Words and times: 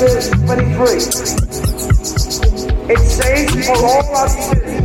verse 0.00 0.30
23. 0.30 0.96
It 2.88 2.98
says, 2.98 3.66
For 3.66 3.76
all 3.84 4.16
our 4.16 4.28
sins 4.28 4.79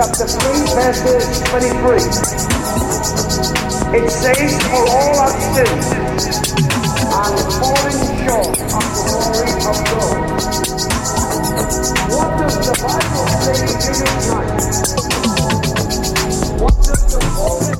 chapter 0.00 0.24
3, 0.24 0.40
verses 0.80 1.28
23. 1.50 2.00
It 4.00 4.08
says, 4.08 4.56
For 4.70 4.84
all 4.88 5.12
our 5.20 5.28
sins 5.52 5.84
and 7.12 7.36
falling 7.60 8.00
short 8.24 8.48
of 8.48 8.84
the 8.96 9.04
glory 9.12 9.52
of 9.60 9.76
God. 9.84 10.16
What 12.08 12.28
does 12.40 12.56
the 12.64 12.72
Bible 12.80 13.28
say 13.44 13.60
to 13.60 13.90
its 13.90 14.24
tonight? 14.24 14.64
What 16.62 16.76
does 16.80 17.04
the 17.12 17.20
Holy 17.36 17.76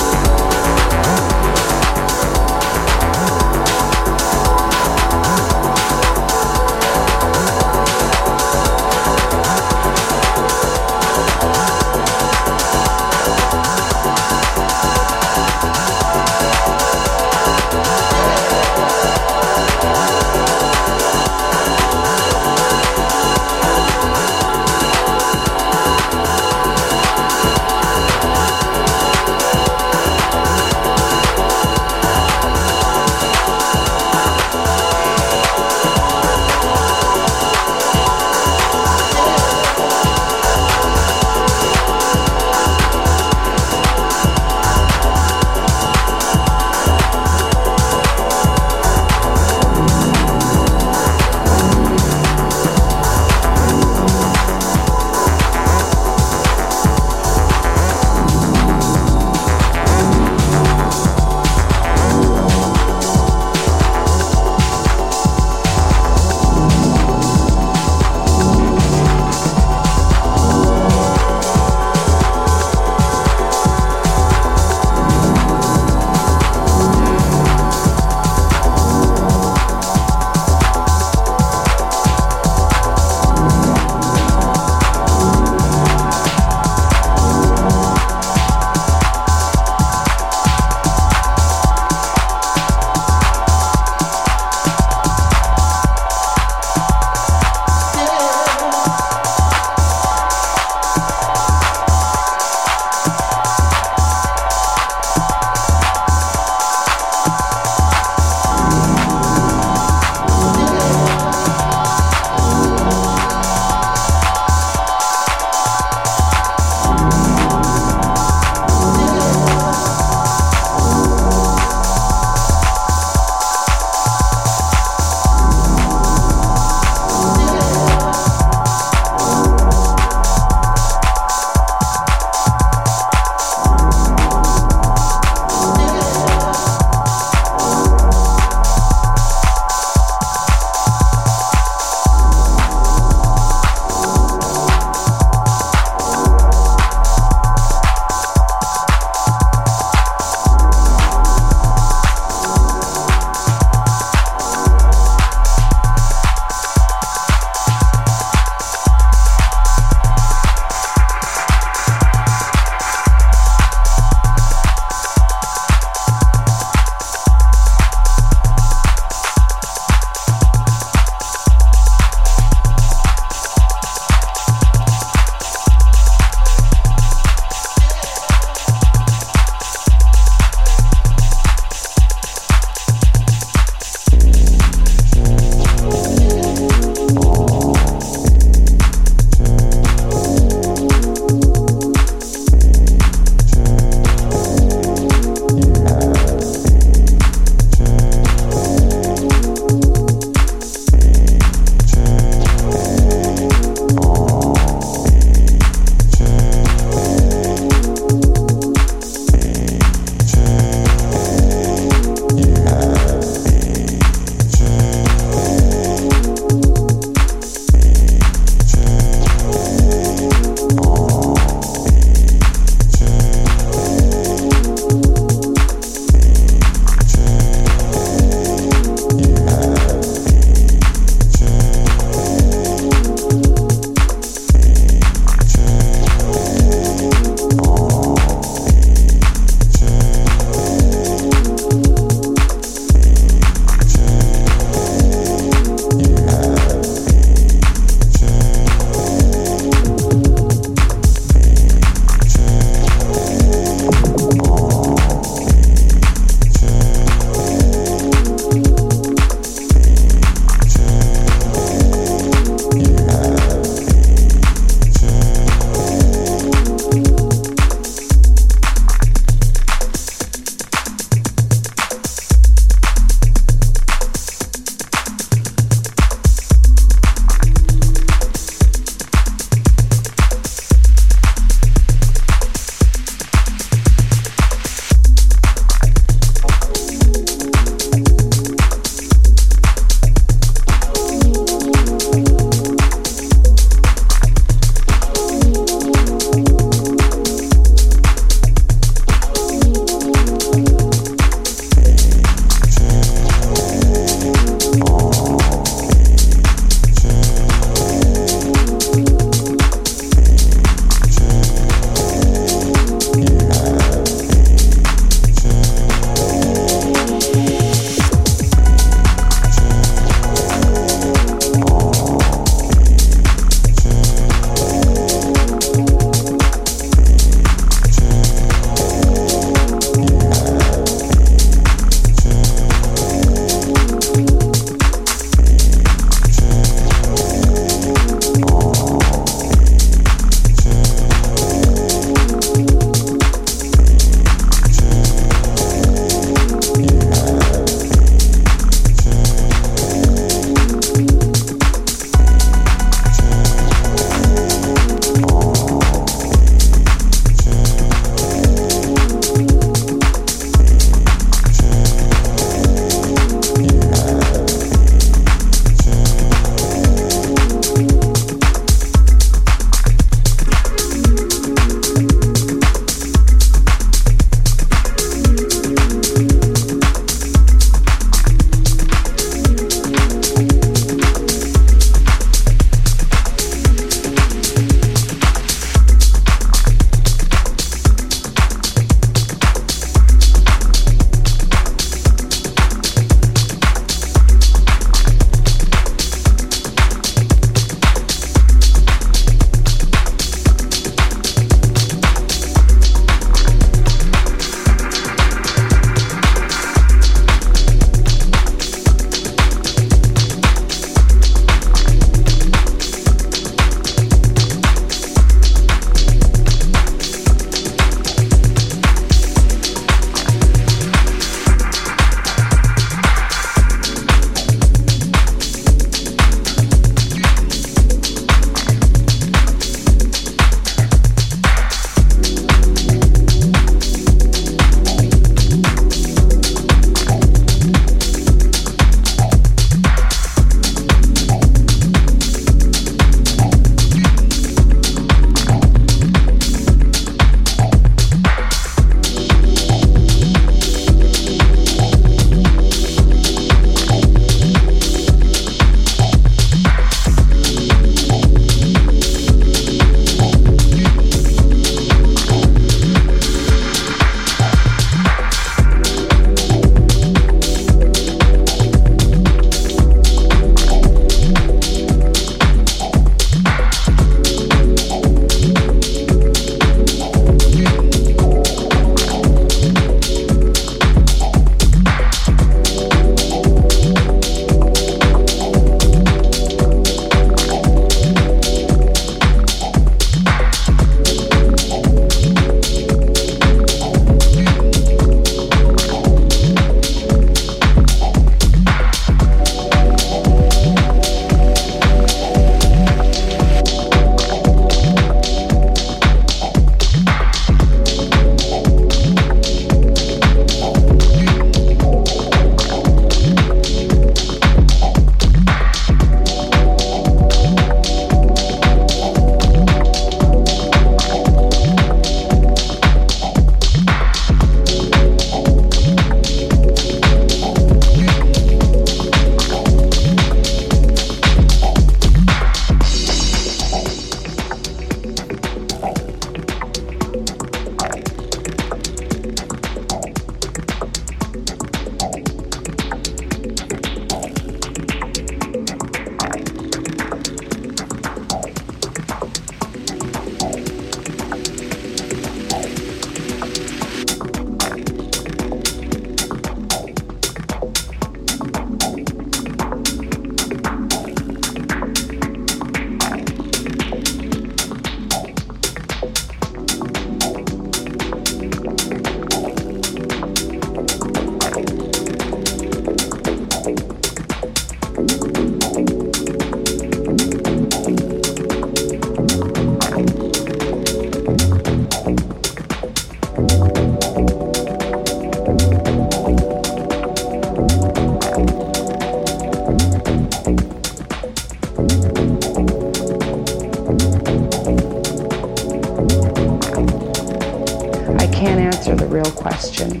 Real 599.12 599.30
question. 599.32 600.00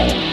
Oh! 0.00 0.27